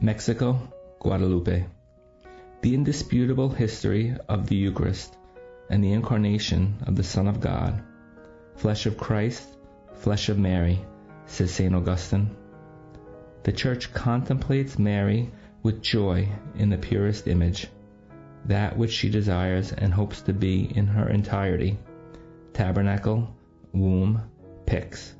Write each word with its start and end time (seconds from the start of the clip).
Mexico, 0.00 0.56
Guadalupe. 1.00 1.66
The 2.62 2.74
indisputable 2.74 3.48
history 3.48 4.14
of 4.28 4.48
the 4.48 4.54
Eucharist 4.54 5.16
and 5.70 5.82
the 5.82 5.92
incarnation 5.92 6.76
of 6.86 6.94
the 6.94 7.02
Son 7.02 7.26
of 7.26 7.40
God, 7.40 7.82
flesh 8.54 8.86
of 8.86 8.96
Christ, 8.96 9.56
flesh 9.94 10.28
of 10.28 10.38
Mary, 10.38 10.78
says 11.26 11.50
St. 11.50 11.74
Augustine. 11.74 12.30
The 13.42 13.50
Church 13.50 13.92
contemplates 13.92 14.78
Mary 14.78 15.32
with 15.64 15.82
joy 15.82 16.28
in 16.54 16.70
the 16.70 16.78
purest 16.78 17.26
image, 17.26 17.66
that 18.44 18.78
which 18.78 18.92
she 18.92 19.10
desires 19.10 19.72
and 19.72 19.92
hopes 19.92 20.20
to 20.22 20.32
be 20.32 20.76
in 20.76 20.86
her 20.86 21.08
entirety 21.08 21.76
tabernacle, 22.52 23.36
womb, 23.72 24.22
pyx. 24.64 25.16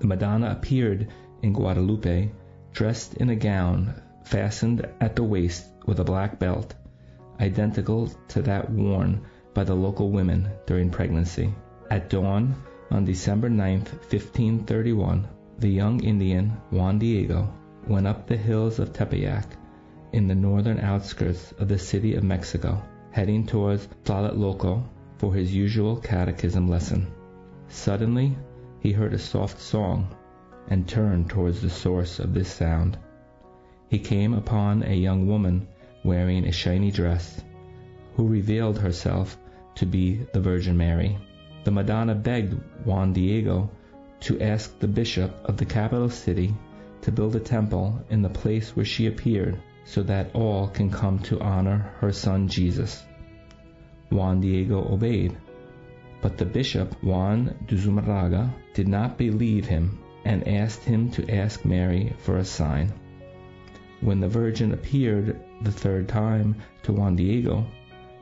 The 0.00 0.06
Madonna 0.06 0.50
appeared 0.50 1.08
in 1.40 1.54
Guadalupe 1.54 2.30
dressed 2.72 3.14
in 3.14 3.30
a 3.30 3.36
gown 3.36 3.94
fastened 4.24 4.86
at 5.00 5.14
the 5.14 5.22
waist 5.22 5.66
with 5.86 6.00
a 6.00 6.04
black 6.04 6.38
belt, 6.38 6.74
identical 7.40 8.08
to 8.28 8.40
that 8.42 8.70
worn 8.70 9.20
by 9.52 9.64
the 9.64 9.74
local 9.74 10.10
women 10.10 10.48
during 10.66 10.90
pregnancy. 10.90 11.52
At 11.90 12.08
dawn 12.08 12.54
on 12.90 13.04
December 13.04 13.50
9, 13.50 13.78
1531, 13.80 15.28
the 15.58 15.68
young 15.68 16.02
Indian 16.02 16.56
Juan 16.70 16.98
Diego 16.98 17.52
went 17.86 18.06
up 18.06 18.26
the 18.26 18.36
hills 18.36 18.78
of 18.78 18.92
Tepeyac 18.92 19.46
in 20.12 20.26
the 20.26 20.34
northern 20.34 20.80
outskirts 20.80 21.52
of 21.58 21.68
the 21.68 21.78
city 21.78 22.14
of 22.14 22.24
Mexico, 22.24 22.82
heading 23.10 23.46
towards 23.46 23.88
Tlatelolco 24.04 24.82
for 25.18 25.34
his 25.34 25.54
usual 25.54 25.96
catechism 25.96 26.68
lesson. 26.68 27.06
Suddenly, 27.68 28.36
he 28.80 28.92
heard 28.92 29.14
a 29.14 29.18
soft 29.18 29.60
song 29.60 30.14
and 30.68 30.88
turned 30.88 31.28
towards 31.28 31.60
the 31.60 31.70
source 31.70 32.18
of 32.18 32.34
this 32.34 32.50
sound. 32.50 32.96
He 33.88 33.98
came 33.98 34.32
upon 34.32 34.82
a 34.82 34.94
young 34.94 35.26
woman 35.26 35.68
wearing 36.04 36.46
a 36.46 36.52
shiny 36.52 36.90
dress, 36.90 37.42
who 38.16 38.26
revealed 38.26 38.78
herself 38.78 39.36
to 39.74 39.86
be 39.86 40.26
the 40.32 40.40
Virgin 40.40 40.76
Mary. 40.76 41.18
The 41.64 41.70
Madonna 41.70 42.14
begged 42.14 42.60
Juan 42.84 43.12
Diego 43.12 43.70
to 44.20 44.40
ask 44.40 44.78
the 44.78 44.88
bishop 44.88 45.34
of 45.44 45.56
the 45.56 45.64
capital 45.64 46.08
city 46.08 46.54
to 47.02 47.12
build 47.12 47.36
a 47.36 47.40
temple 47.40 48.00
in 48.10 48.22
the 48.22 48.28
place 48.28 48.74
where 48.76 48.84
she 48.84 49.06
appeared, 49.06 49.60
so 49.84 50.02
that 50.04 50.34
all 50.34 50.68
can 50.68 50.90
come 50.90 51.18
to 51.18 51.40
honor 51.40 51.92
her 51.98 52.12
son 52.12 52.48
Jesus. 52.48 53.02
Juan 54.10 54.40
Diego 54.40 54.86
obeyed, 54.92 55.36
but 56.20 56.38
the 56.38 56.44
bishop 56.44 57.02
Juan 57.02 57.56
de 57.66 57.76
Zumarraga 57.76 58.54
did 58.74 58.86
not 58.86 59.18
believe 59.18 59.66
him 59.66 59.98
and 60.24 60.46
asked 60.46 60.84
him 60.84 61.10
to 61.10 61.34
ask 61.34 61.64
Mary 61.64 62.12
for 62.18 62.38
a 62.38 62.44
sign. 62.44 62.92
When 64.00 64.20
the 64.20 64.28
Virgin 64.28 64.72
appeared 64.72 65.40
the 65.62 65.72
third 65.72 66.08
time 66.08 66.56
to 66.82 66.92
Juan 66.92 67.16
Diego, 67.16 67.66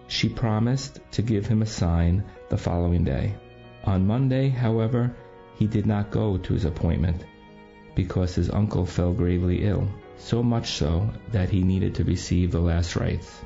she 0.08 0.28
promised 0.28 1.00
to 1.12 1.22
give 1.22 1.46
him 1.46 1.62
a 1.62 1.66
sign 1.66 2.24
the 2.48 2.58
following 2.58 3.04
day. 3.04 3.34
On 3.84 4.06
Monday, 4.06 4.48
however, 4.48 5.14
he 5.56 5.66
did 5.66 5.86
not 5.86 6.10
go 6.10 6.36
to 6.36 6.52
his 6.52 6.64
appointment 6.64 7.24
because 7.94 8.34
his 8.34 8.50
uncle 8.50 8.86
fell 8.86 9.12
gravely 9.12 9.64
ill, 9.64 9.88
so 10.16 10.42
much 10.42 10.72
so 10.72 11.08
that 11.32 11.48
he 11.48 11.62
needed 11.62 11.94
to 11.94 12.04
receive 12.04 12.50
the 12.50 12.60
last 12.60 12.96
rites. 12.96 13.40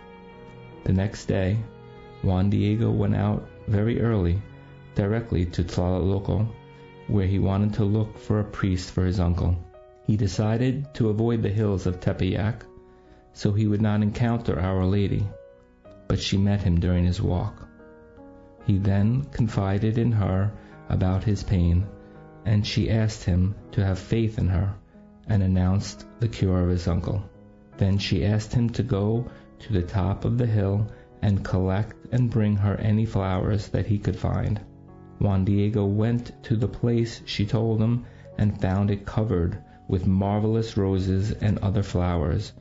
The 0.85 0.93
next 0.93 1.27
day, 1.27 1.59
Juan 2.23 2.51
Diego 2.51 2.91
went 2.91 3.15
out 3.15 3.49
very 3.69 4.01
early, 4.01 4.41
directly 4.95 5.45
to 5.47 5.65
Tlatelolco 5.65 6.49
where 7.09 7.27
he 7.27 7.39
wanted 7.39 7.75
to 7.75 7.85
look 7.85 8.19
for 8.19 8.41
a 8.41 8.45
priest 8.45 8.91
for 8.91 9.05
his 9.05 9.21
uncle. 9.21 9.57
He 10.07 10.17
decided 10.17 10.95
to 10.95 11.09
avoid 11.09 11.43
the 11.43 11.49
hills 11.51 11.87
of 11.87 12.01
Tepeyac 12.01 12.65
so 13.33 13.53
he 13.53 13.67
would 13.67 13.83
not 13.83 14.03
encounter 14.03 14.59
Our 14.59 14.87
Lady, 14.87 15.27
but 16.09 16.21
she 16.21 16.39
met 16.39 16.63
him 16.63 16.79
during 16.79 17.05
his 17.05 17.21
walk. 17.21 17.69
He 18.65 18.79
then 18.79 19.25
confided 19.25 19.99
in 19.99 20.13
her 20.13 20.53
about 20.89 21.25
his 21.25 21.43
pain, 21.43 21.87
and 22.45 22.67
she 22.67 22.91
asked 22.91 23.25
him 23.25 23.55
to 23.73 23.85
have 23.85 23.99
faith 23.99 24.39
in 24.39 24.49
her 24.49 24.75
and 25.27 25.43
announced 25.43 26.07
the 26.21 26.29
cure 26.29 26.63
of 26.63 26.69
his 26.69 26.87
uncle. 26.87 27.23
Then 27.77 27.99
she 27.99 28.25
asked 28.25 28.53
him 28.55 28.71
to 28.71 28.83
go 28.83 29.27
to 29.59 29.73
the 29.73 29.83
top 29.83 30.25
of 30.25 30.39
the 30.39 30.47
hill 30.47 30.87
and 31.23 31.45
collect 31.45 31.97
and 32.13 32.31
bring 32.31 32.57
her 32.57 32.77
any 32.77 33.05
flowers 33.05 33.69
that 33.69 33.87
he 33.87 33.99
could 33.99 34.17
find. 34.17 34.61
Juan 35.21 35.45
Diego 35.45 35.87
went 35.87 36.33
to 36.43 36.57
the 36.57 36.67
place 36.67 37.23
she 37.25 37.47
told 37.47 37.81
him 37.81 38.05
and 38.37 38.61
found 38.61 38.91
it 38.91 39.07
covered 39.07 39.57
with 39.87 40.09
marvelous 40.09 40.77
roses 40.77 41.31
and 41.31 41.57
other 41.59 41.85
flowers, 41.85 42.53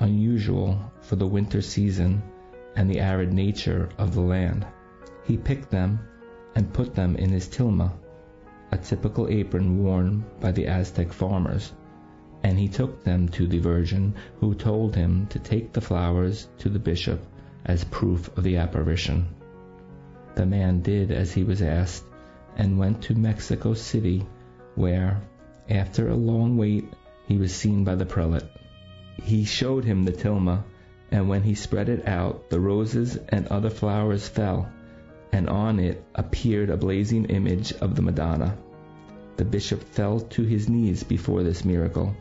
unusual 0.00 0.76
for 1.00 1.14
the 1.14 1.28
winter 1.28 1.62
season 1.62 2.20
and 2.74 2.90
the 2.90 2.98
arid 2.98 3.32
nature 3.32 3.88
of 3.98 4.14
the 4.14 4.20
land. 4.20 4.66
He 5.24 5.36
picked 5.36 5.70
them 5.70 6.00
and 6.56 6.72
put 6.72 6.92
them 6.96 7.14
in 7.14 7.30
his 7.30 7.46
tilma, 7.46 7.92
a 8.72 8.78
typical 8.78 9.28
apron 9.28 9.78
worn 9.84 10.24
by 10.40 10.50
the 10.50 10.66
Aztec 10.66 11.12
farmers, 11.12 11.72
and 12.42 12.58
he 12.58 12.66
took 12.66 13.04
them 13.04 13.28
to 13.28 13.46
the 13.46 13.60
Virgin, 13.60 14.12
who 14.40 14.54
told 14.56 14.96
him 14.96 15.26
to 15.28 15.38
take 15.38 15.72
the 15.72 15.80
flowers 15.80 16.48
to 16.58 16.68
the 16.68 16.80
bishop 16.80 17.24
as 17.64 17.84
proof 17.84 18.36
of 18.36 18.42
the 18.42 18.56
apparition. 18.56 19.24
The 20.34 20.46
man 20.46 20.80
did 20.80 21.10
as 21.10 21.32
he 21.32 21.44
was 21.44 21.60
asked 21.60 22.04
and 22.56 22.78
went 22.78 23.02
to 23.02 23.14
Mexico 23.14 23.74
City, 23.74 24.26
where, 24.76 25.20
after 25.68 26.08
a 26.08 26.16
long 26.16 26.56
wait, 26.56 26.84
he 27.28 27.36
was 27.36 27.54
seen 27.54 27.84
by 27.84 27.96
the 27.96 28.06
prelate. 28.06 28.48
He 29.22 29.44
showed 29.44 29.84
him 29.84 30.04
the 30.04 30.12
tilma, 30.12 30.64
and 31.10 31.28
when 31.28 31.42
he 31.42 31.54
spread 31.54 31.90
it 31.90 32.08
out, 32.08 32.48
the 32.48 32.60
roses 32.60 33.18
and 33.28 33.46
other 33.48 33.68
flowers 33.68 34.26
fell, 34.26 34.70
and 35.32 35.50
on 35.50 35.78
it 35.78 36.02
appeared 36.14 36.70
a 36.70 36.78
blazing 36.78 37.26
image 37.26 37.72
of 37.74 37.94
the 37.94 38.02
Madonna. 38.02 38.56
The 39.36 39.44
bishop 39.44 39.82
fell 39.82 40.18
to 40.20 40.42
his 40.44 40.68
knees 40.68 41.02
before 41.02 41.42
this 41.42 41.64
miracle. 41.64 42.16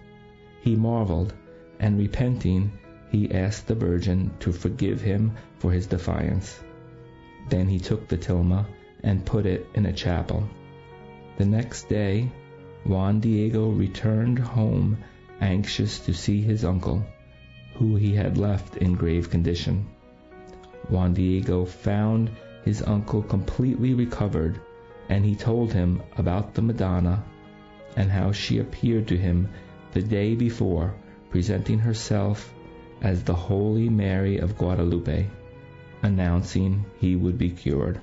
He 0.61 0.75
marveled, 0.75 1.33
and 1.79 1.97
repenting, 1.97 2.73
he 3.09 3.33
asked 3.33 3.67
the 3.67 3.75
Virgin 3.75 4.31
to 4.39 4.51
forgive 4.51 4.99
him 4.99 5.31
for 5.59 5.72
his 5.72 5.88
defiance. 5.88 6.59
Then 7.50 7.68
he 7.68 7.79
took 7.79 8.07
the 8.07 8.18
tilma 8.18 8.66
and 9.03 9.25
put 9.25 9.46
it 9.46 9.68
in 9.74 9.85
a 9.85 9.94
chapel. 9.94 10.47
The 11.38 11.46
next 11.46 11.90
day, 11.90 12.29
Juan 12.85 13.19
Diego 13.19 13.69
returned 13.69 14.38
home 14.40 14.97
anxious 15.40 16.00
to 16.06 16.13
see 16.13 16.41
his 16.41 16.63
uncle, 16.63 17.03
who 17.75 17.96
he 17.96 18.13
had 18.13 18.38
left 18.38 18.78
in 18.78 18.94
grave 18.94 19.29
condition. 19.29 19.88
Juan 20.90 21.13
Diego 21.13 21.66
found 21.66 22.29
his 22.63 22.84
uncle 22.84 23.24
completely 23.24 23.94
recovered, 23.94 24.59
and 25.09 25.25
he 25.25 25.35
told 25.35 25.73
him 25.73 26.02
about 26.18 26.53
the 26.53 26.62
Madonna 26.62 27.23
and 27.96 28.12
how 28.12 28.31
she 28.31 28.59
appeared 28.59 29.08
to 29.08 29.18
him 29.18 29.50
the 29.94 30.02
day 30.02 30.35
before, 30.35 30.94
presenting 31.29 31.79
herself 31.79 32.53
as 33.02 33.23
the 33.23 33.34
Holy 33.34 33.90
Mary 33.90 34.38
of 34.38 34.58
Guadalupe 34.58 35.25
announcing 36.03 36.85
he 37.00 37.16
would 37.16 37.38
be 37.38 37.50
cured. 37.50 38.01